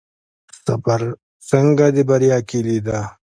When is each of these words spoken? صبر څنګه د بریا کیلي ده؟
صبر 0.63 1.01
څنګه 1.49 1.85
د 1.95 1.97
بریا 2.09 2.37
کیلي 2.49 2.79
ده؟ 2.87 2.99